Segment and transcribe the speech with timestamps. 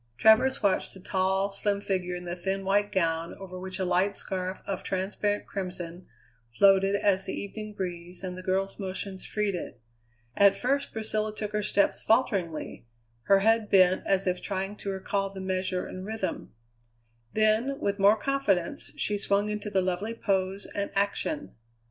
[0.17, 4.15] Travers watched the tall, slim figure in the thin white gown over which a light
[4.15, 6.07] scarf, of transparent crimson,
[6.57, 9.79] floated as the evening breeze and the girl's motions freed it.
[10.35, 12.87] At first Priscilla took her steps falteringly,
[13.25, 16.55] her head bent as if trying to recall the measure and rhythm;
[17.33, 21.53] then with more confidence she swung into the lovely pose and action.